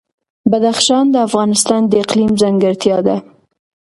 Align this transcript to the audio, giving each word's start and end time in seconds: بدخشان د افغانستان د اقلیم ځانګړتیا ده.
بدخشان 0.51 1.05
د 1.11 1.15
افغانستان 1.27 1.81
د 1.87 1.93
اقلیم 2.03 2.31
ځانګړتیا 2.41 2.97
ده. 3.07 3.15